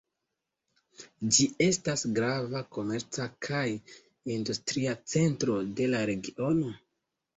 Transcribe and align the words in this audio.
Ĝi 1.35 1.45
estas 1.65 2.05
grava 2.19 2.63
komerca 2.77 3.27
kaj 3.49 3.63
industria 4.37 4.97
centro 5.15 5.59
de 5.81 5.91
la 5.93 6.05
regiono. 6.13 6.73